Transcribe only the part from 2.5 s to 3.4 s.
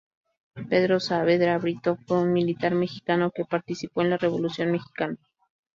mexicano